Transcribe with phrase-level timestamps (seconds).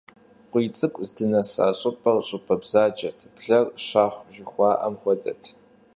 [0.51, 5.41] КъуийцӀыкӀу здынэса щӀыпӀэр щӀыпӀэ бзаджэт, блэр щахъу жыхуаӀэм хуэдэт.